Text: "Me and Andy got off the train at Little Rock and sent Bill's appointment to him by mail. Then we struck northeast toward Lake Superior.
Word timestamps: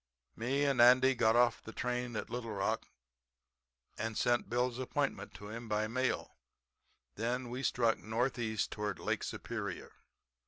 "Me 0.35 0.65
and 0.65 0.81
Andy 0.81 1.13
got 1.13 1.35
off 1.35 1.61
the 1.61 1.71
train 1.71 2.15
at 2.15 2.31
Little 2.31 2.53
Rock 2.53 2.87
and 3.99 4.17
sent 4.17 4.49
Bill's 4.49 4.79
appointment 4.79 5.35
to 5.35 5.49
him 5.49 5.69
by 5.69 5.87
mail. 5.87 6.39
Then 7.17 7.51
we 7.51 7.61
struck 7.61 7.99
northeast 7.99 8.71
toward 8.71 8.97
Lake 8.97 9.21
Superior. 9.21 9.91